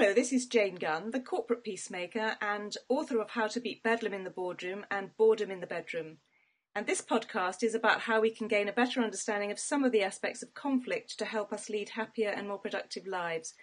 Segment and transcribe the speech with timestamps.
[0.00, 4.14] Hello, this is Jane Gunn, the corporate peacemaker and author of How to Beat Bedlam
[4.14, 6.18] in the Boardroom and Boredom in the Bedroom.
[6.72, 9.90] And this podcast is about how we can gain a better understanding of some of
[9.90, 13.54] the aspects of conflict to help us lead happier and more productive lives.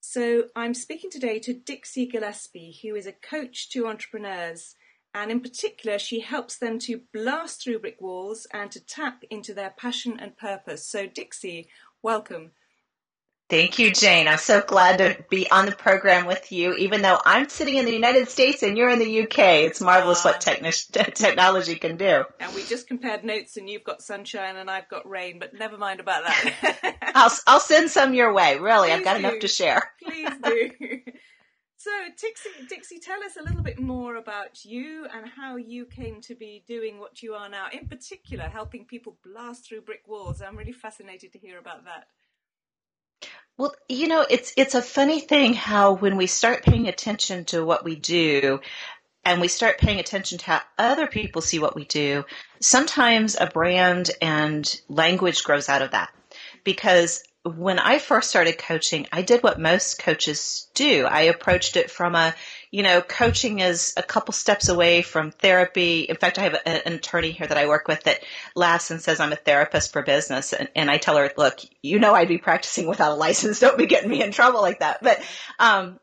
[0.00, 4.74] So I'm speaking today to Dixie Gillespie, who is a coach to entrepreneurs.
[5.14, 9.54] And in particular, she helps them to blast through brick walls and to tap into
[9.54, 10.84] their passion and purpose.
[10.84, 11.68] So, Dixie,
[12.02, 12.50] welcome.
[13.48, 14.26] Thank you, Jane.
[14.26, 17.84] I'm so glad to be on the program with you, even though I'm sitting in
[17.84, 19.38] the United States and you're in the UK.
[19.38, 22.24] It's marvelous what oh, techni- technology can do.
[22.40, 25.78] And we just compared notes, and you've got sunshine and I've got rain, but never
[25.78, 26.96] mind about that.
[27.14, 28.58] I'll, I'll send some your way.
[28.58, 29.18] Really, Please I've got do.
[29.20, 29.82] enough to share.
[30.02, 30.70] Please do.
[31.78, 36.20] So, Dixie, Dixie, tell us a little bit more about you and how you came
[36.22, 40.42] to be doing what you are now, in particular, helping people blast through brick walls.
[40.42, 42.06] I'm really fascinated to hear about that.
[43.58, 47.64] Well, you know, it's it's a funny thing how when we start paying attention to
[47.64, 48.60] what we do
[49.24, 52.24] and we start paying attention to how other people see what we do,
[52.60, 56.12] sometimes a brand and language grows out of that.
[56.64, 61.06] Because when I first started coaching, I did what most coaches do.
[61.06, 62.34] I approached it from a,
[62.70, 66.02] you know, coaching is a couple steps away from therapy.
[66.02, 69.00] In fact, I have a, an attorney here that I work with that laughs and
[69.00, 70.52] says I'm a therapist for business.
[70.52, 73.60] And, and I tell her, look, you know, I'd be practicing without a license.
[73.60, 75.02] Don't be getting me in trouble like that.
[75.02, 75.22] But,
[75.58, 75.98] um,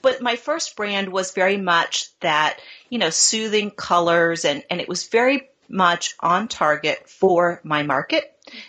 [0.00, 4.88] but my first brand was very much that, you know, soothing colors and, and it
[4.88, 8.28] was very much on target for my market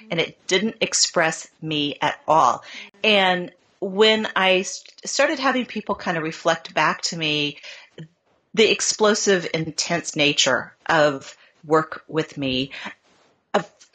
[0.09, 2.63] and it didn't express me at all.
[3.03, 3.51] And
[3.83, 7.57] when I st- started having people kind of reflect back to me
[8.53, 12.71] the explosive, intense nature of work with me,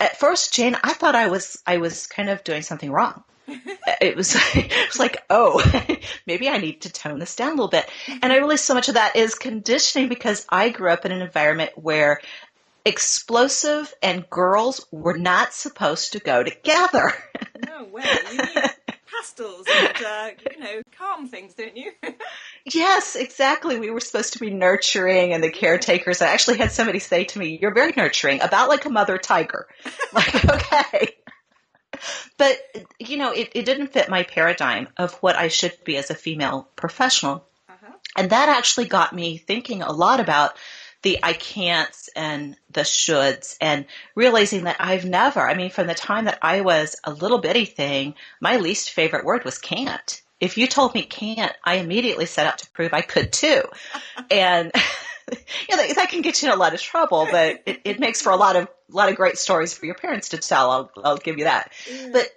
[0.01, 3.25] at first, Jane, I thought I was I was kind of doing something wrong.
[4.01, 5.63] it was it was like, oh,
[6.27, 7.89] maybe I need to tone this down a little bit.
[8.07, 8.39] And I mm-hmm.
[8.39, 12.21] realized so much of that is conditioning because I grew up in an environment where
[12.85, 17.13] explosive and girls were not supposed to go together.
[17.67, 18.05] No way.
[18.33, 18.68] You need
[19.29, 21.93] pastels and, uh, you know, calm things, don't you?
[22.73, 23.79] yes, exactly.
[23.79, 26.23] We were supposed to be nurturing and the caretakers.
[26.23, 29.67] I actually had somebody say to me, You're very nurturing, about like a mother tiger.
[30.13, 31.15] like, okay.
[32.37, 32.59] But,
[32.99, 36.15] you know, it, it didn't fit my paradigm of what I should be as a
[36.15, 37.45] female professional.
[37.69, 37.93] Uh-huh.
[38.17, 40.57] And that actually got me thinking a lot about
[41.03, 45.95] the I can'ts and the shoulds and realizing that I've never, I mean, from the
[45.95, 50.23] time that I was a little bitty thing, my least favorite word was can't.
[50.41, 53.63] If you told me can't, I immediately set out to prove I could too.
[54.31, 54.73] and
[55.69, 58.01] you know, that, that can get you in a lot of trouble, but it, it
[58.01, 60.71] makes for a lot of, a lot of great stories for your parents to tell.
[60.71, 61.73] I'll, I'll give you that.
[62.13, 62.29] But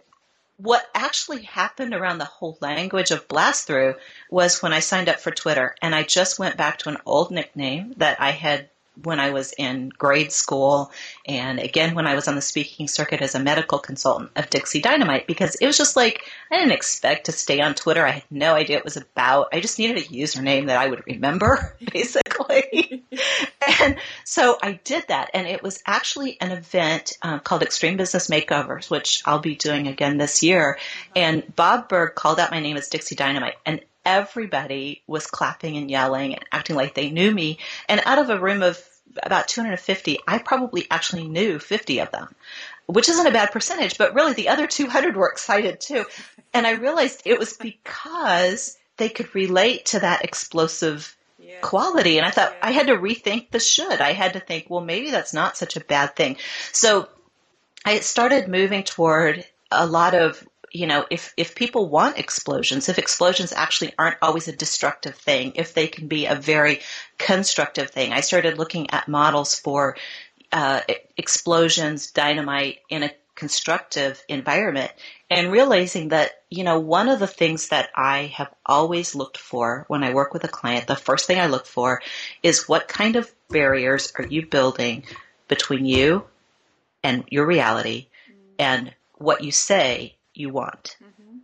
[0.62, 3.96] what actually happened around the whole language of blast through
[4.30, 7.32] was when I signed up for Twitter and I just went back to an old
[7.32, 8.70] nickname that I had
[9.04, 10.92] when I was in grade school
[11.26, 14.82] and again when I was on the speaking circuit as a medical consultant of Dixie
[14.82, 16.22] Dynamite because it was just like
[16.52, 18.06] I didn't expect to stay on Twitter.
[18.06, 19.48] I had no idea it was about.
[19.54, 23.01] I just needed a username that I would remember basically.
[23.82, 28.30] And so I did that and it was actually an event um, called Extreme Business
[28.30, 30.78] Makeovers which I'll be doing again this year
[31.16, 35.90] and Bob Burg called out my name as Dixie Dynamite and everybody was clapping and
[35.90, 37.60] yelling and acting like they knew me.
[37.88, 38.82] And out of a room of
[39.24, 42.34] about 250, I probably actually knew 50 of them,
[42.86, 46.06] which isn't a bad percentage, but really the other 200 were excited too.
[46.54, 51.60] And I realized it was because they could relate to that explosive Yeah.
[51.62, 52.18] quality.
[52.18, 52.68] And I thought Yeah.
[52.68, 54.02] I had to rethink the should.
[54.02, 56.38] I had to think, well, maybe that's not such a bad thing.
[56.72, 57.10] So
[57.86, 62.98] I started moving toward a lot of you know if if people want explosions if
[62.98, 66.80] explosions actually aren't always a destructive thing if they can be a very
[67.18, 69.98] constructive thing i started looking at models for
[70.54, 70.82] uh,
[71.18, 74.92] explosions dynamite in a constructive environment
[75.32, 79.86] and realizing that you know one of the things that i have always looked for
[79.88, 82.02] when i work with a client the first thing i look for
[82.44, 85.04] is what kind of barriers are you building
[85.48, 86.24] between you
[87.04, 88.08] and your reality
[88.60, 90.98] and what you say you want.
[91.02, 91.40] Mhm.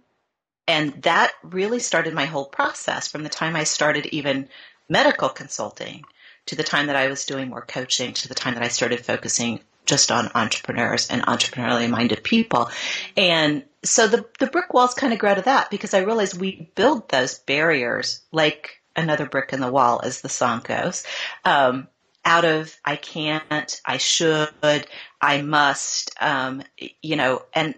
[0.67, 4.49] And that really started my whole process from the time I started even
[4.89, 6.05] medical consulting
[6.45, 9.05] to the time that I was doing more coaching to the time that I started
[9.05, 12.69] focusing just on entrepreneurs and entrepreneurially minded people.
[13.15, 16.69] And so the, the brick walls kind of out of that because I realized we
[16.75, 21.03] build those barriers like another brick in the wall, as the song goes,
[21.45, 21.87] um,
[22.25, 24.49] out of I can't, I should,
[25.21, 26.63] I must, um,
[27.01, 27.75] you know, and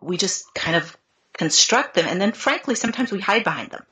[0.00, 0.96] we just kind of
[1.34, 2.06] construct them.
[2.08, 3.84] And then frankly, sometimes we hide behind them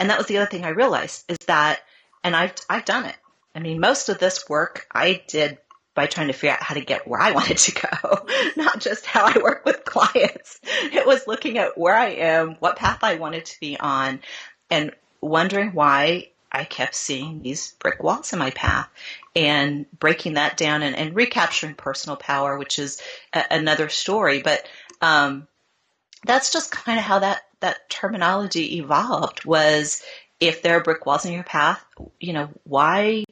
[0.00, 1.80] And that was the other thing I realized is that,
[2.24, 3.16] and I've, I've done it.
[3.54, 5.58] I mean, most of this work I did
[6.00, 8.26] by trying to figure out how to get where I wanted to go,
[8.56, 10.58] not just how I work with clients.
[10.64, 14.20] It was looking at where I am, what path I wanted to be on,
[14.70, 18.88] and wondering why I kept seeing these brick walls in my path
[19.36, 23.02] and breaking that down and, and recapturing personal power, which is
[23.34, 24.40] a, another story.
[24.40, 24.66] But
[25.02, 25.48] um,
[26.24, 30.02] that's just kind of how that, that terminology evolved was
[30.40, 31.84] if there are brick walls in your path,
[32.18, 33.24] you know, why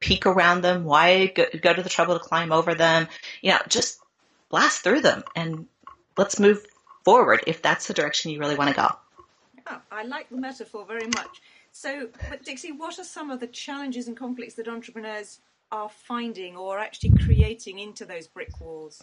[0.00, 0.84] peek around them?
[0.84, 3.08] Why go, go to the trouble to climb over them?
[3.42, 4.00] You know, just
[4.48, 5.66] blast through them and
[6.16, 6.64] let's move
[7.04, 8.88] forward if that's the direction you really want to go.
[9.90, 11.42] I like the metaphor very much.
[11.72, 15.40] So, but Dixie, what are some of the challenges and conflicts that entrepreneurs
[15.70, 19.02] are finding or actually creating into those brick walls?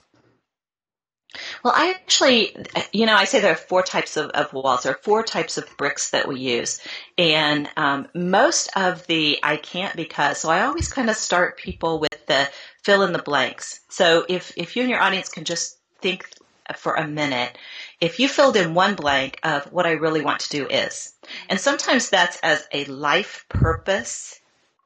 [1.64, 2.56] Well, I actually,
[2.92, 4.84] you know, I say there are four types of, of walls.
[4.84, 6.80] There are four types of bricks that we use.
[7.18, 12.00] And um, most of the I can't because, so I always kind of start people
[12.00, 12.50] with the
[12.84, 13.82] fill in the blanks.
[13.90, 16.30] So if, if you and your audience can just think
[16.78, 17.58] for a minute,
[18.00, 21.14] if you filled in one blank of what I really want to do is,
[21.50, 24.40] and sometimes that's as a life purpose,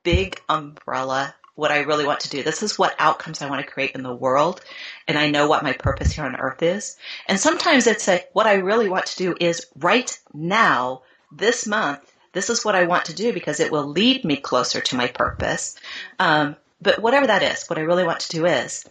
[0.03, 2.41] big umbrella what I really want to do.
[2.41, 4.61] This is what outcomes I want to create in the world.
[5.07, 6.97] And I know what my purpose here on earth is.
[7.27, 11.99] And sometimes it's a, what I really want to do is right now, this month,
[12.33, 15.07] this is what I want to do because it will lead me closer to my
[15.07, 15.75] purpose.
[16.17, 18.85] Um, but whatever that is, what I really want to do is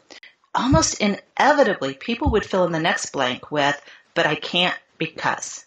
[0.55, 3.81] almost inevitably people would fill in the next blank with,
[4.15, 5.65] but I can't because.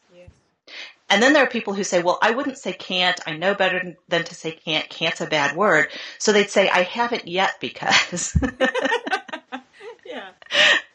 [1.11, 3.19] And then there are people who say, well, I wouldn't say can't.
[3.27, 4.89] I know better than to say can't.
[4.89, 5.89] Can't's a bad word.
[6.19, 8.35] So they'd say, I haven't yet because.
[10.05, 10.29] yeah.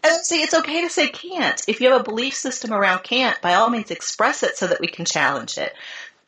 [0.09, 1.61] And see, it's okay to say can't.
[1.67, 4.81] If you have a belief system around can't, by all means express it so that
[4.81, 5.75] we can challenge it.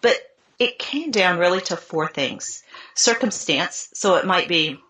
[0.01, 0.17] But
[0.59, 2.65] it came down really to four things.
[2.95, 3.89] Circumstance.
[3.95, 4.81] So it might be,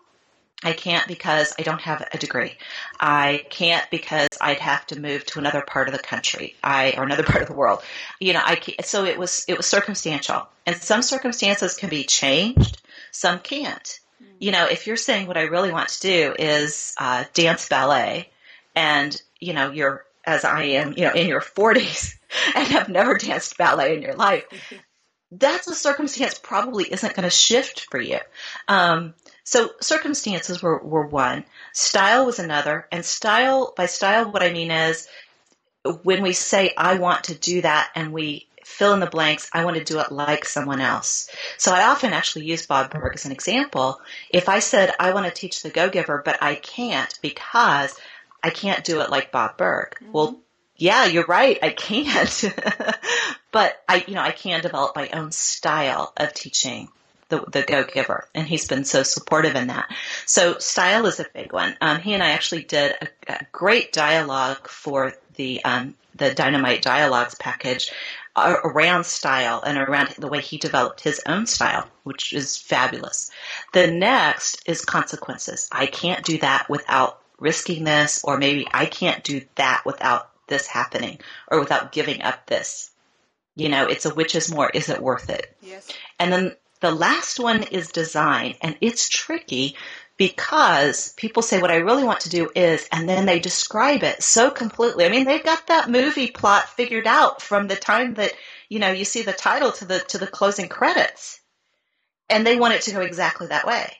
[0.63, 2.57] I can't because I don't have a degree.
[2.99, 6.55] I can't because I'd have to move to another part of the country.
[6.63, 7.81] I or another part of the world.
[8.19, 12.03] You know, I can't, so it was it was circumstantial, and some circumstances can be
[12.03, 12.81] changed.
[13.11, 13.99] Some can't.
[14.39, 18.29] You know, if you're saying what I really want to do is uh, dance ballet,
[18.75, 22.15] and you know you're as I am, you know, in your 40s
[22.55, 24.45] and have never danced ballet in your life,
[25.31, 28.19] that's a circumstance probably isn't going to shift for you.
[28.67, 31.45] Um, so circumstances were, were one.
[31.73, 32.87] Style was another.
[32.91, 35.07] And style, by style, what I mean is
[36.03, 39.65] when we say, I want to do that and we fill in the blanks, I
[39.65, 41.29] want to do it like someone else.
[41.57, 43.99] So I often actually use Bob Burg as an example.
[44.29, 47.95] If I said, I want to teach the Go Giver, but I can't because
[48.43, 49.95] I can't do it like Bob Burg.
[49.95, 50.11] Mm-hmm.
[50.11, 50.39] Well,
[50.79, 51.59] yeah, you're right.
[51.61, 52.45] I can't,
[53.51, 56.89] but I, you know, I can develop my own style of teaching
[57.29, 59.89] the, the Go Giver, and he's been so supportive in that.
[60.25, 61.77] So style is a big one.
[61.81, 66.81] Um, he and I actually did a, a great dialogue for the um, the Dynamite
[66.81, 67.91] Dialogues package
[68.35, 73.31] around style and around the way he developed his own style, which is fabulous.
[73.73, 75.67] The next is consequences.
[75.71, 80.67] I can't do that without risking this, or maybe I can't do that without this
[80.67, 82.91] happening, or without giving up this.
[83.55, 85.55] You know, it's a which is more, is it worth it?
[85.61, 85.89] Yes.
[86.19, 89.75] And then the last one is design, and it's tricky
[90.17, 94.21] because people say what I really want to do is, and then they describe it
[94.21, 95.05] so completely.
[95.05, 98.33] I mean, they've got that movie plot figured out from the time that,
[98.67, 101.39] you know, you see the title to the, to the closing credits.
[102.29, 103.91] And they want it to go exactly that way.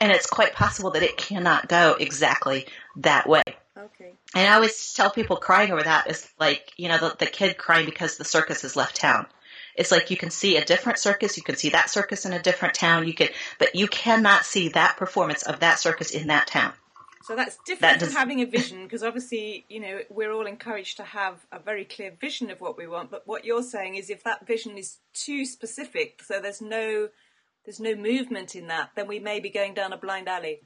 [0.00, 3.42] And it's quite possible that it cannot go exactly that way.
[4.34, 7.56] And I always tell people crying over that is like, you know, the, the kid
[7.56, 9.26] crying because the circus has left town.
[9.74, 12.42] It's like you can see a different circus, you can see that circus in a
[12.42, 16.48] different town, you can, but you cannot see that performance of that circus in that
[16.48, 16.72] town.
[17.22, 20.46] So that's different that does, from having a vision, because obviously, you know, we're all
[20.46, 23.10] encouraged to have a very clear vision of what we want.
[23.10, 27.08] But what you're saying is, if that vision is too specific, so there's no
[27.66, 30.60] there's no movement in that, then we may be going down a blind alley.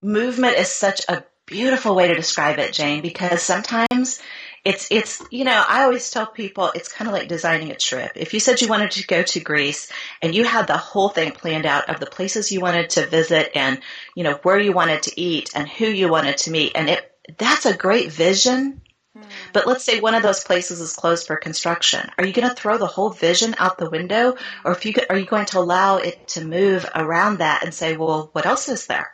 [0.00, 4.20] Movement is such a beautiful way to describe it, Jane, because sometimes
[4.64, 8.12] it's it's you know I always tell people it's kind of like designing a trip.
[8.16, 11.32] If you said you wanted to go to Greece and you had the whole thing
[11.32, 13.80] planned out of the places you wanted to visit and
[14.14, 17.10] you know where you wanted to eat and who you wanted to meet and it
[17.38, 18.80] that's a great vision.
[19.14, 19.22] Hmm.
[19.52, 22.10] But let's say one of those places is closed for construction.
[22.18, 25.16] Are you going to throw the whole vision out the window, or if you are
[25.16, 28.86] you going to allow it to move around that and say, well, what else is
[28.86, 29.13] there?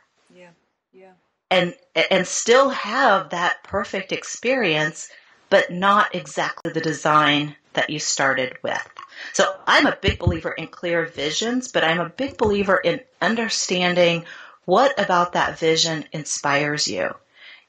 [1.50, 1.74] And
[2.10, 5.10] and still have that perfect experience
[5.50, 8.88] but not exactly the design that you started with.
[9.32, 14.24] So I'm a big believer in clear visions, but I'm a big believer in understanding
[14.64, 17.14] what about that vision inspires you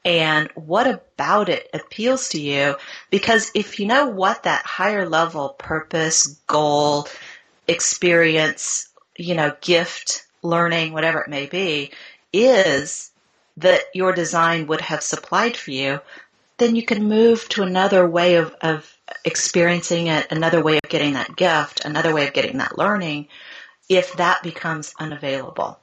[0.05, 2.75] and what about it appeals to you.
[3.09, 7.07] Because if you know what that higher level purpose, goal,
[7.67, 11.91] experience, you know, gift, learning, whatever it may be,
[12.33, 13.10] is
[13.57, 15.99] that your design would have supplied for you,
[16.57, 21.13] then you can move to another way of, of experiencing it, another way of getting
[21.13, 23.27] that gift, another way of getting that learning,
[23.89, 25.79] if that becomes unavailable.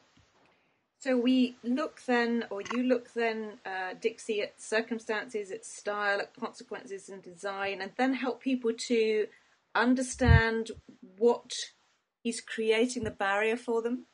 [1.01, 6.35] So we look then, or you look then, uh, Dixie, at circumstances, at style, at
[6.35, 9.27] consequences and design, and then help people to
[9.75, 10.73] understand
[11.19, 11.55] what
[12.25, 14.07] is creating the barrier for them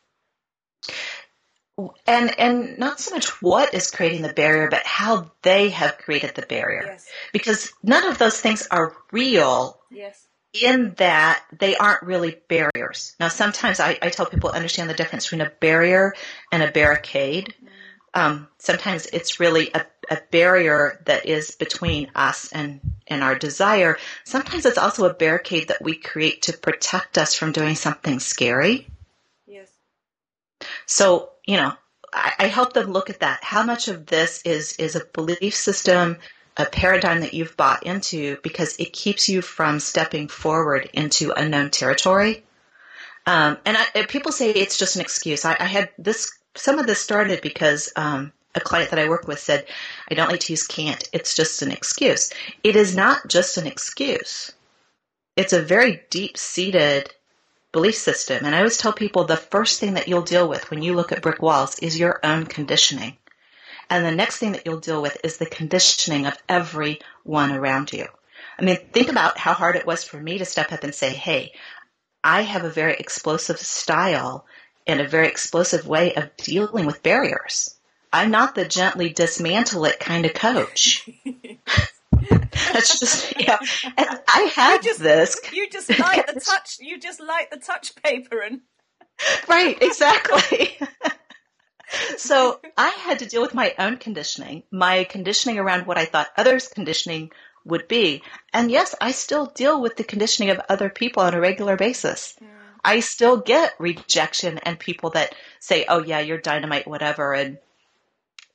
[2.06, 6.34] and and not so much what is creating the barrier but how they have created
[6.34, 6.84] the barrier.
[6.86, 7.08] Yes.
[7.32, 10.26] because none of those things are real yes.
[10.52, 13.16] in that they aren't really barriers.
[13.18, 16.14] Now sometimes i, I tell people understand the difference between a barrier
[16.52, 17.54] and a barricade.
[17.62, 18.20] Mm.
[18.20, 23.98] um, sometimes it's really a, a barrier that is between us and and our desire.
[24.22, 28.86] Sometimes it's also a barricade that we create to protect us from doing something scary
[30.86, 31.72] so you know,
[32.12, 33.42] I, I help them look at that.
[33.42, 36.18] How much of this is is a belief system,
[36.56, 41.70] a paradigm that you've bought into because it keeps you from stepping forward into unknown
[41.70, 42.44] territory.
[43.26, 45.44] Um, and I, people say it's just an excuse.
[45.44, 46.30] I, I, had this.
[46.56, 49.66] Some of this started because um, a client that I work with said,
[50.10, 51.08] "I don't like to use can't.
[51.12, 52.30] It's just an excuse."
[52.62, 54.52] It is not just an excuse.
[55.36, 57.12] It's a very deep seated
[57.74, 58.46] belief system.
[58.46, 61.12] And I always tell people the first thing that you'll deal with when you look
[61.12, 63.18] at brick walls is your own conditioning.
[63.90, 68.06] And the next thing that you'll deal with is the conditioning of everyone around you.
[68.58, 71.10] I mean, think about how hard it was for me to step up and say,
[71.10, 71.52] hey,
[72.22, 74.46] I have a very explosive style
[74.86, 77.74] and a very explosive way of dealing with barriers.
[78.12, 81.10] I'm not the gently dismantle it kind of coach.
[82.72, 83.58] That's just yeah.
[83.96, 85.40] And I had you just, this.
[85.52, 86.78] You just like the touch.
[86.80, 88.60] You just like the touch paper and.
[89.48, 89.80] right.
[89.80, 90.76] Exactly.
[92.16, 96.28] so I had to deal with my own conditioning, my conditioning around what I thought
[96.36, 97.30] others' conditioning
[97.64, 98.22] would be.
[98.52, 102.36] And yes, I still deal with the conditioning of other people on a regular basis.
[102.84, 107.32] I still get rejection and people that say, oh, yeah, you're dynamite, whatever.
[107.32, 107.58] And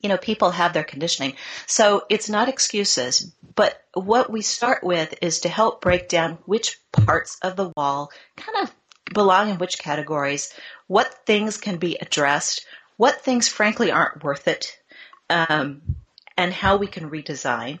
[0.00, 1.34] you know, people have their conditioning.
[1.66, 6.78] So it's not excuses, but what we start with is to help break down which
[6.92, 8.74] parts of the wall kind of
[9.12, 10.52] belong in which categories,
[10.86, 12.66] what things can be addressed,
[12.96, 14.78] what things frankly aren't worth it,
[15.28, 15.82] um,
[16.36, 17.78] and how we can redesign.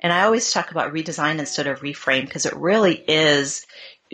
[0.00, 3.66] And I always talk about redesign instead of reframe because it really is,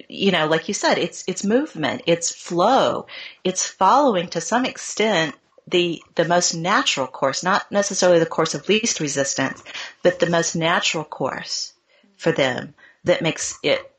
[0.08, 3.06] you know, like you said, it's it's movement, it's flow,
[3.42, 5.34] it's following to some extent
[5.66, 9.62] the the most natural course, not necessarily the course of least resistance,
[10.02, 11.72] but the most natural course
[12.16, 13.90] for them that makes it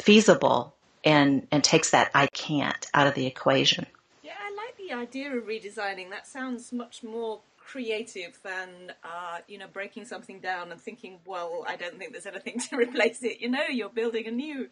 [0.00, 0.74] feasible
[1.04, 3.86] and and takes that I can't out of the equation.
[4.22, 6.10] Yeah, I like the idea of redesigning.
[6.10, 11.64] That sounds much more creative than uh, you know breaking something down and thinking, well,
[11.68, 13.40] I don't think there's anything to replace it.
[13.40, 14.68] You know, you're building a new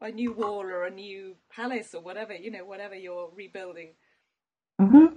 [0.00, 2.34] a new wall or a new palace or whatever.
[2.34, 3.90] You know, whatever you're rebuilding.
[4.80, 5.16] Mm-hmm.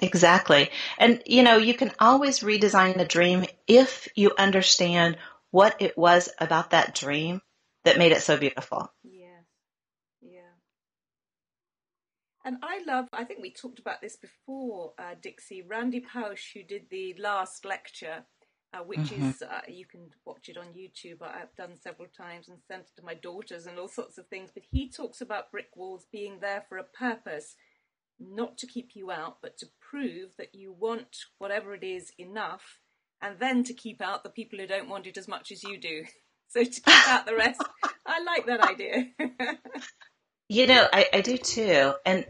[0.00, 0.70] Exactly.
[0.98, 5.18] And, you know, you can always redesign a dream if you understand
[5.50, 7.42] what it was about that dream
[7.84, 8.90] that made it so beautiful.
[9.02, 9.26] Yeah.
[10.22, 10.40] Yeah.
[12.44, 16.62] And I love, I think we talked about this before, uh, Dixie, Randy Pausch, who
[16.62, 18.24] did the last lecture,
[18.72, 19.30] uh, which mm-hmm.
[19.30, 21.20] is, uh, you can watch it on YouTube.
[21.20, 24.50] I've done several times and sent it to my daughters and all sorts of things.
[24.54, 27.56] But he talks about brick walls being there for a purpose
[28.20, 32.78] not to keep you out, but to prove that you want whatever it is enough,
[33.22, 35.78] and then to keep out the people who don't want it as much as you
[35.78, 36.04] do.
[36.52, 37.62] So to keep out the rest,
[38.04, 39.06] I like that idea.
[40.48, 41.94] you know, I, I do too.
[42.04, 42.26] And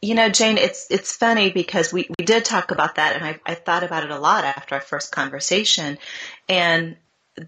[0.00, 3.38] you know, Jane, it's it's funny because we, we did talk about that, and I,
[3.44, 5.98] I thought about it a lot after our first conversation.
[6.48, 6.96] And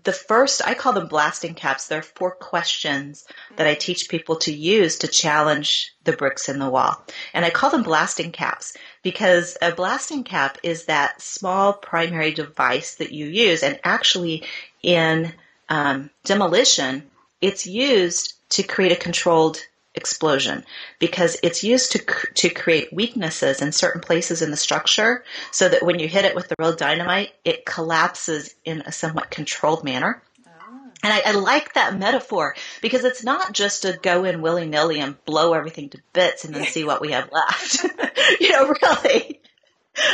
[0.05, 1.87] the first, I call them blasting caps.
[1.87, 6.59] There are four questions that I teach people to use to challenge the bricks in
[6.59, 7.03] the wall.
[7.35, 12.97] And I call them blasting caps because a blasting cap is that small primary device
[12.97, 13.63] that you use.
[13.63, 14.45] And actually,
[14.83, 15.33] in
[15.69, 19.61] um, demolition, it's used to create a controlled
[20.01, 20.65] explosion
[20.99, 21.99] because it's used to
[22.35, 26.35] to create weaknesses in certain places in the structure so that when you hit it
[26.35, 30.91] with the real dynamite it collapses in a somewhat controlled manner ah.
[31.03, 35.01] And I, I, like that metaphor because it's not just to go in willy nilly
[35.01, 37.85] and blow everything to bits and then see what we have left.
[38.41, 39.41] you know, really,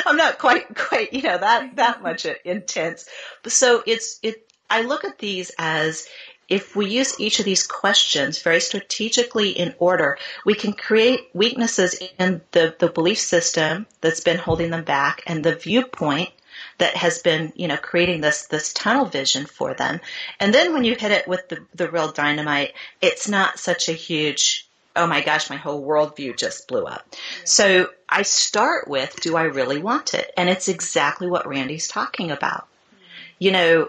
[0.04, 3.08] I'm not quite, quite, you know, that, that much intense.
[3.46, 6.06] So it's, it, I look at these as
[6.48, 12.00] if we use each of these questions very strategically in order, we can create weaknesses
[12.18, 16.30] in the, the belief system that's been holding them back and the viewpoint
[16.78, 20.00] that has been, you know, creating this this tunnel vision for them.
[20.38, 23.92] And then when you hit it with the, the real dynamite, it's not such a
[23.92, 27.04] huge oh my gosh, my whole worldview just blew up.
[27.10, 27.16] Yeah.
[27.44, 30.32] So I start with, do I really want it?
[30.38, 32.62] And it's exactly what Randy's talking about.
[32.62, 33.04] Mm-hmm.
[33.38, 33.88] You know,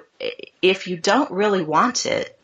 [0.62, 2.37] if you don't really want it,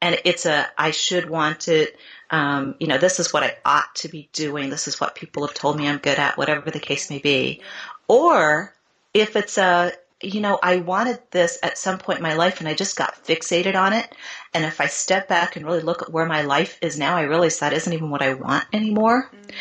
[0.00, 1.98] and it's a, I should want it,
[2.30, 5.46] um, you know, this is what I ought to be doing, this is what people
[5.46, 7.62] have told me I'm good at, whatever the case may be.
[8.08, 8.74] Or
[9.12, 9.92] if it's a,
[10.22, 13.24] you know, I wanted this at some point in my life and I just got
[13.24, 14.14] fixated on it.
[14.52, 17.22] And if I step back and really look at where my life is now, I
[17.22, 19.30] realize that isn't even what I want anymore.
[19.32, 19.54] Mm.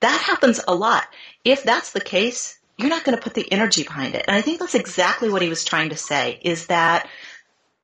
[0.00, 1.08] That happens a lot.
[1.44, 4.24] If that's the case, you're not going to put the energy behind it.
[4.28, 7.08] And I think that's exactly what he was trying to say is that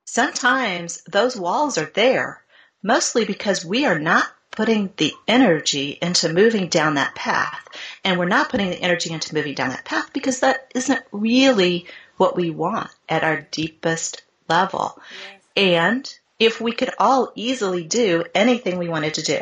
[0.05, 2.41] sometimes those walls are there
[2.81, 7.67] mostly because we are not putting the energy into moving down that path.
[8.03, 11.87] And we're not putting the energy into moving down that path because that isn't really
[12.17, 14.97] what we want at our deepest level.
[15.21, 15.41] Yes.
[15.57, 19.41] And if we could all easily do anything we wanted to do,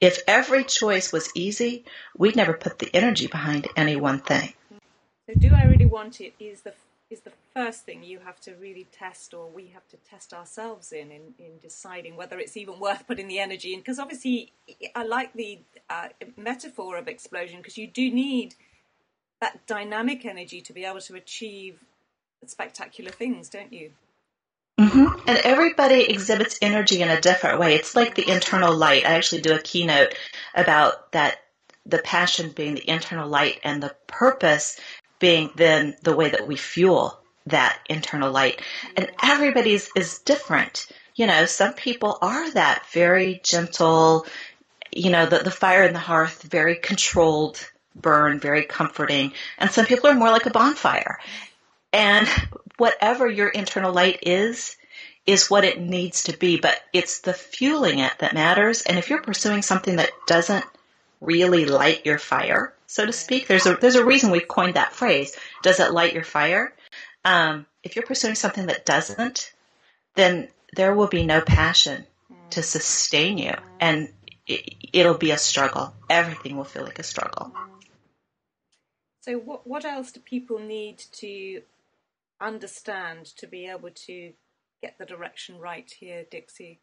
[0.00, 1.84] if every choice was easy,
[2.16, 4.54] we'd never put the energy behind any one thing.
[5.26, 6.32] So, do I really want it?
[6.40, 6.72] Is the
[7.10, 10.92] is the first thing you have to really test or we have to test ourselves
[10.92, 14.52] in in, in deciding whether it's even worth putting the energy in because obviously
[14.94, 15.58] i like the
[15.90, 18.54] uh, metaphor of explosion because you do need
[19.40, 21.80] that dynamic energy to be able to achieve
[22.46, 23.90] spectacular things don't you
[24.78, 25.28] Mm-hmm.
[25.28, 27.74] And everybody exhibits energy in a different way.
[27.74, 29.04] It's like the internal light.
[29.04, 30.14] I actually do a keynote
[30.54, 31.36] about that
[31.84, 34.80] the passion being the internal light and the purpose
[35.20, 38.60] being then the way that we fuel that internal light.
[38.96, 40.88] And everybody's is different.
[41.14, 44.26] You know, some people are that very gentle,
[44.92, 49.32] you know, the, the fire in the hearth, very controlled burn, very comforting.
[49.58, 51.18] And some people are more like a bonfire.
[51.92, 52.28] And
[52.76, 54.76] whatever your internal light is,
[55.26, 58.82] is what it needs to be, but it's the fueling it that matters.
[58.82, 60.64] And if you're pursuing something that doesn't
[61.20, 63.46] really light your fire, so to speak.
[63.46, 65.36] There's a there's a reason we coined that phrase.
[65.62, 66.74] Does it light your fire?
[67.24, 69.52] Um, if you're pursuing something that doesn't,
[70.16, 72.04] then there will be no passion
[72.50, 74.12] to sustain you, and
[74.44, 75.94] it, it'll be a struggle.
[76.08, 77.54] Everything will feel like a struggle.
[79.20, 81.62] So, what what else do people need to
[82.40, 84.32] understand to be able to
[84.82, 86.80] get the direction right here, Dixie?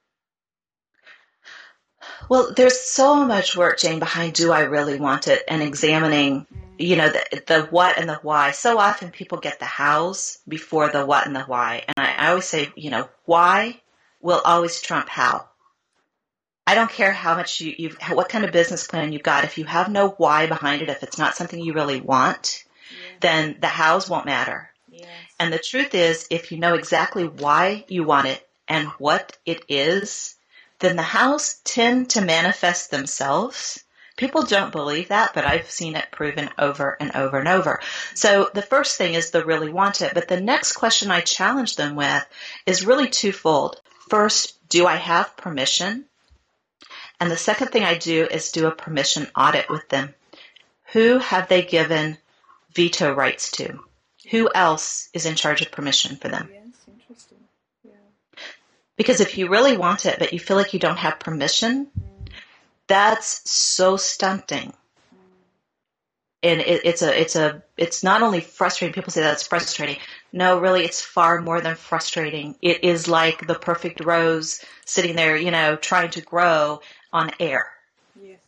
[2.29, 6.45] Well, there's so much work, Jane, behind do I really want it and examining,
[6.77, 8.51] you know, the, the what and the why.
[8.51, 11.83] So often people get the hows before the what and the why.
[11.87, 13.79] And I, I always say, you know, why
[14.21, 15.47] will always trump how.
[16.65, 19.45] I don't care how much you, you've, what kind of business plan you've got.
[19.45, 22.65] If you have no why behind it, if it's not something you really want,
[23.21, 24.69] then the hows won't matter.
[24.91, 25.07] Yes.
[25.39, 29.63] And the truth is, if you know exactly why you want it and what it
[29.69, 30.35] is,
[30.79, 33.83] then the hows tend to manifest themselves.
[34.15, 37.79] People don't believe that, but I've seen it proven over and over and over.
[38.15, 41.75] So the first thing is the really want it, but the next question I challenge
[41.75, 42.25] them with
[42.65, 43.81] is really twofold.
[44.09, 46.05] First, do I have permission?
[47.19, 50.13] And the second thing I do is do a permission audit with them.
[50.93, 52.17] Who have they given
[52.73, 53.79] veto rights to?
[54.31, 56.49] Who else is in charge of permission for them?
[58.97, 61.87] Because if you really want it, but you feel like you don't have permission,
[62.87, 64.73] that's so stunting.
[66.43, 68.93] And it, it's a, it's a, it's not only frustrating.
[68.93, 69.97] People say that's frustrating.
[70.31, 72.55] No, really, it's far more than frustrating.
[72.61, 76.81] It is like the perfect rose sitting there, you know, trying to grow
[77.11, 77.67] on air.
[78.21, 78.39] Yes.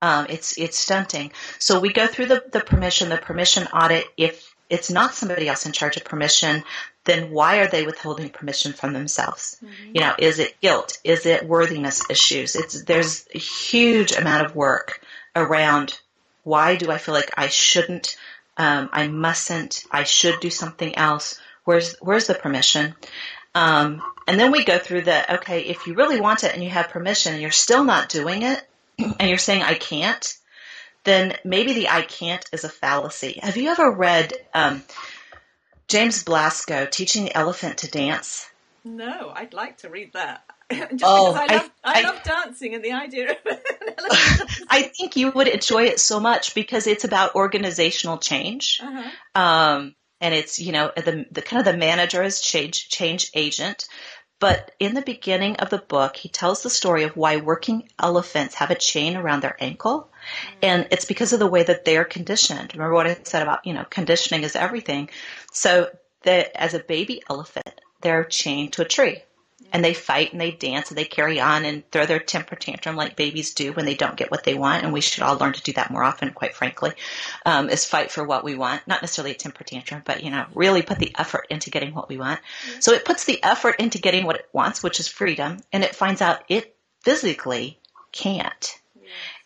[0.00, 1.32] Um, it's it's stunting.
[1.58, 4.06] So we go through the, the permission, the permission audit.
[4.16, 6.64] If it's not somebody else in charge of permission,
[7.04, 9.58] then why are they withholding permission from themselves?
[9.62, 9.90] Mm-hmm.
[9.94, 10.98] You know, is it guilt?
[11.04, 12.56] Is it worthiness issues?
[12.56, 15.04] It's there's a huge amount of work
[15.36, 16.00] around
[16.44, 18.16] why do I feel like I shouldn't,
[18.56, 21.38] um, I mustn't, I should do something else.
[21.64, 22.94] Where's where's the permission?
[23.54, 26.70] Um, and then we go through the okay, if you really want it and you
[26.70, 28.66] have permission and you're still not doing it,
[28.98, 30.34] and you're saying I can't,
[31.04, 33.40] then maybe the I can't is a fallacy.
[33.42, 34.32] Have you ever read?
[34.54, 34.82] Um,
[35.88, 38.48] James Belasco, Teaching the Elephant to Dance.
[38.84, 40.44] No, I'd like to read that.
[40.72, 43.58] Just oh, I love, I, I, I, love dancing and the idea of an
[43.98, 44.50] elephant.
[44.70, 48.80] I think you would enjoy it so much because it's about organizational change.
[48.82, 49.40] Uh-huh.
[49.40, 53.86] Um, and it's, you know, the, the kind of the manager is change, change agent.
[54.40, 58.56] But in the beginning of the book, he tells the story of why working elephants
[58.56, 60.10] have a chain around their ankle.
[60.22, 60.58] Mm-hmm.
[60.62, 62.72] And it's because of the way that they're conditioned.
[62.74, 65.10] Remember what I said about, you know, conditioning is everything.
[65.52, 65.90] So
[66.22, 69.22] that as a baby elephant, they're chained to a tree
[69.72, 72.94] and they fight and they dance and they carry on and throw their temper tantrum
[72.94, 74.84] like babies do when they don't get what they want.
[74.84, 76.92] And we should all learn to do that more often, quite frankly,
[77.46, 78.86] um, is fight for what we want.
[78.86, 82.08] Not necessarily a temper tantrum, but, you know, really put the effort into getting what
[82.08, 82.40] we want.
[82.80, 85.94] So it puts the effort into getting what it wants, which is freedom, and it
[85.94, 87.78] finds out it physically
[88.12, 88.78] can't.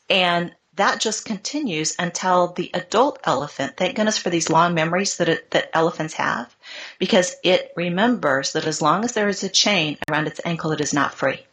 [0.09, 5.29] And that just continues until the adult elephant, thank goodness for these long memories that,
[5.29, 6.55] it, that elephants have,
[6.99, 10.81] because it remembers that as long as there is a chain around its ankle, it
[10.81, 11.45] is not free.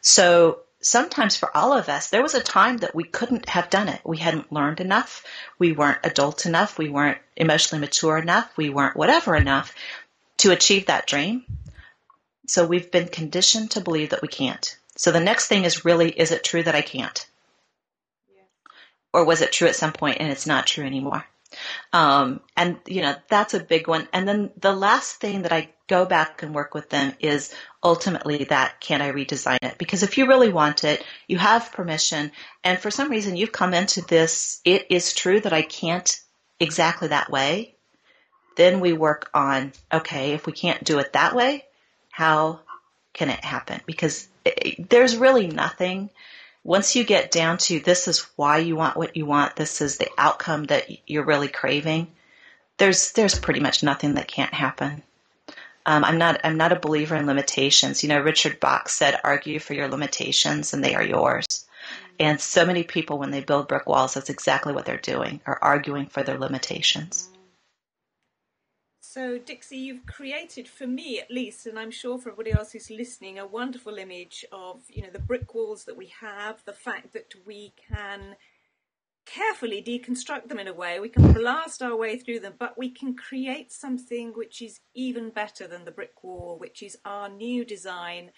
[0.00, 3.88] So sometimes for all of us, there was a time that we couldn't have done
[3.88, 4.00] it.
[4.04, 5.24] We hadn't learned enough.
[5.58, 6.78] We weren't adult enough.
[6.78, 8.50] We weren't emotionally mature enough.
[8.56, 9.74] We weren't whatever enough
[10.38, 11.44] to achieve that dream.
[12.48, 14.76] So we've been conditioned to believe that we can't.
[14.96, 17.26] So the next thing is really, is it true that I can't?
[19.12, 21.24] Or was it true at some point and it's not true anymore?
[21.92, 24.08] Um, and you know that's a big one.
[24.12, 28.44] And then the last thing that I go back and work with them is ultimately
[28.44, 29.76] that can I redesign it?
[29.78, 32.32] Because if you really want it, you have permission,
[32.64, 34.60] and for some reason you've come into this.
[34.64, 36.20] It is true that I can't
[36.58, 37.74] exactly that way.
[38.56, 41.64] Then we work on okay, if we can't do it that way,
[42.10, 42.60] how
[43.12, 43.80] can it happen?
[43.84, 46.10] Because it, there's really nothing
[46.64, 49.98] once you get down to this is why you want what you want, this is
[49.98, 52.06] the outcome that you're really craving,
[52.78, 55.02] there's there's pretty much nothing that can't happen.
[55.84, 58.02] Um, I'm not I'm not a believer in limitations.
[58.02, 61.66] You know, Richard Bach said, "Argue for your limitations, and they are yours."
[62.20, 65.58] And so many people, when they build brick walls, that's exactly what they're doing, are
[65.60, 67.28] arguing for their limitations.
[69.12, 72.88] So, Dixie, you've created, for me at least, and I'm sure for everybody else who's
[72.90, 77.12] listening, a wonderful image of, you know, the brick walls that we have, the fact
[77.12, 78.36] that we can
[79.26, 80.98] carefully deconstruct them in a way.
[80.98, 85.28] We can blast our way through them, but we can create something which is even
[85.28, 88.30] better than the brick wall, which is our new design,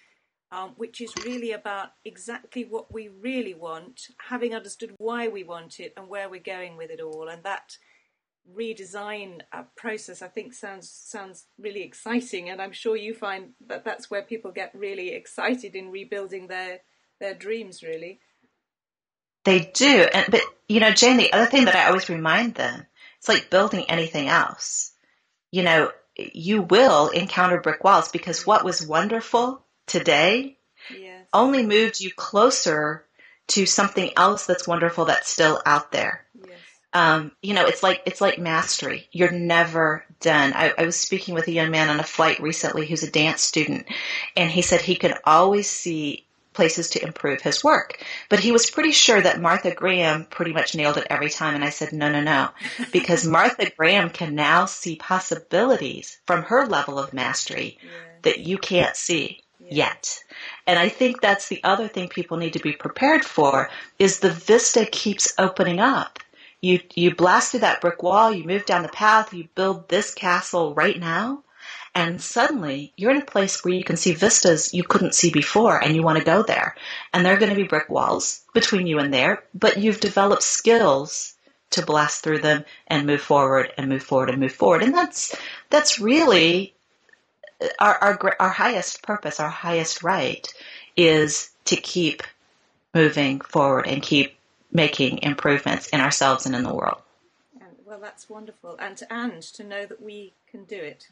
[0.50, 5.78] um, which is really about exactly what we really want, having understood why we want
[5.78, 7.28] it and where we're going with it all.
[7.28, 7.78] And that
[8.52, 12.50] redesign uh, process I think sounds sounds really exciting.
[12.50, 16.80] And I'm sure you find that that's where people get really excited in rebuilding their
[17.20, 18.20] their dreams really.
[19.44, 20.06] They do.
[20.12, 22.86] And but you know Jane the other thing that I always remind them
[23.18, 24.92] it's like building anything else.
[25.50, 30.58] You know you will encounter brick walls because what was wonderful today
[30.90, 31.26] yes.
[31.32, 33.04] only moved you closer
[33.48, 36.24] to something else that's wonderful that's still out there
[36.94, 39.08] um, you know, it's like it's like mastery.
[39.10, 40.52] You're never done.
[40.54, 43.42] I, I, was speaking with a young man on a flight recently who's a dance
[43.42, 43.86] student,
[44.36, 48.00] and he said he could always see places to improve his work.
[48.28, 51.56] But he was pretty sure that Martha Graham pretty much nailed it every time.
[51.56, 52.50] And I said, no, no, no,
[52.92, 57.90] because Martha Graham can now see possibilities from her level of mastery yeah.
[58.22, 59.68] that you can't see yeah.
[59.70, 60.20] yet.
[60.64, 64.30] And I think that's the other thing people need to be prepared for is the
[64.30, 66.20] vista keeps opening up
[66.64, 70.14] you you blast through that brick wall, you move down the path, you build this
[70.14, 71.42] castle right now,
[71.94, 75.78] and suddenly you're in a place where you can see vistas you couldn't see before
[75.78, 76.74] and you want to go there.
[77.12, 80.42] And there are going to be brick walls between you and there, but you've developed
[80.42, 81.34] skills
[81.70, 84.82] to blast through them and move forward and move forward and move forward.
[84.82, 85.36] And that's
[85.70, 86.74] that's really
[87.78, 90.52] our our our highest purpose, our highest right
[90.96, 92.22] is to keep
[92.94, 94.36] moving forward and keep
[94.74, 97.00] making improvements in ourselves and in the world.
[97.86, 101.06] well, that's wonderful, and to, and to know that we can do it.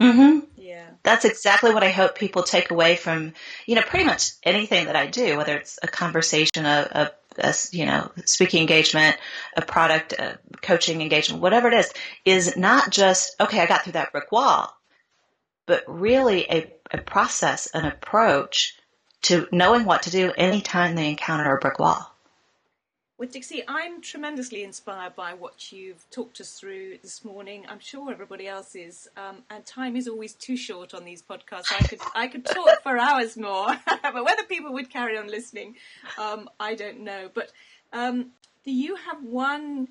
[0.00, 0.46] Mm-hmm.
[0.56, 3.34] Yeah, that's exactly what I hope people take away from
[3.66, 7.54] you know pretty much anything that I do, whether it's a conversation, a, a, a
[7.70, 9.16] you know speaking engagement,
[9.56, 11.92] a product, a coaching engagement, whatever it is,
[12.24, 13.60] is not just okay.
[13.60, 14.74] I got through that brick wall,
[15.66, 18.76] but really a, a process, an approach
[19.22, 22.11] to knowing what to do anytime they encounter a brick wall.
[23.30, 27.64] Dixie, I'm tremendously inspired by what you've talked us through this morning.
[27.68, 29.08] I'm sure everybody else is.
[29.16, 31.72] Um, and time is always too short on these podcasts.
[31.72, 33.68] I could I could talk for hours more,
[34.02, 35.76] but whether people would carry on listening,
[36.18, 37.30] um, I don't know.
[37.32, 37.52] But
[37.92, 38.32] um,
[38.64, 39.88] do you have one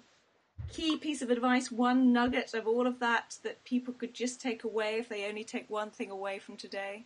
[0.72, 4.64] key piece of advice, one nugget of all of that that people could just take
[4.64, 7.06] away if they only take one thing away from today?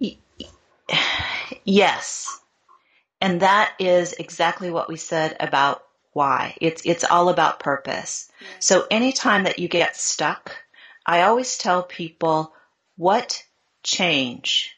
[1.64, 2.40] Yes.
[3.26, 6.56] And that is exactly what we said about why.
[6.60, 8.30] It's it's all about purpose.
[8.60, 10.54] So anytime that you get stuck,
[11.04, 12.54] I always tell people
[12.96, 13.42] what
[13.82, 14.75] change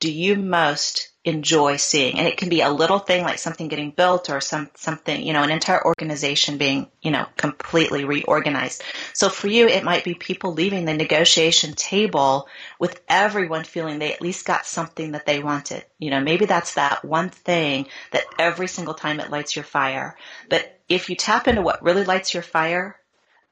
[0.00, 2.18] do you most enjoy seeing?
[2.18, 5.34] And it can be a little thing like something getting built or some something, you
[5.34, 8.82] know, an entire organization being, you know, completely reorganized.
[9.12, 14.14] So for you, it might be people leaving the negotiation table with everyone feeling they
[14.14, 15.84] at least got something that they wanted.
[15.98, 20.16] You know, maybe that's that one thing that every single time it lights your fire.
[20.48, 22.96] But if you tap into what really lights your fire,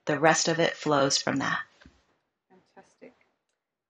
[0.07, 1.59] the rest of it flows from that.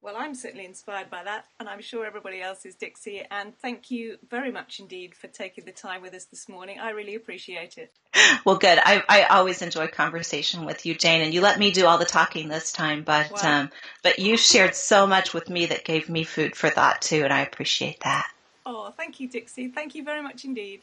[0.08, 3.24] Well, I'm certainly inspired by that, and I'm sure everybody else is, Dixie.
[3.30, 6.78] And thank you very much indeed for taking the time with us this morning.
[6.78, 7.92] I really appreciate it.
[8.46, 8.78] Well, good.
[8.82, 12.06] I, I always enjoy conversation with you, Jane, and you let me do all the
[12.06, 13.60] talking this time, but wow.
[13.60, 13.70] um,
[14.02, 17.32] but you shared so much with me that gave me food for thought too, and
[17.32, 18.30] I appreciate that.
[18.64, 19.68] Oh, thank you, Dixie.
[19.68, 20.80] Thank you very much indeed.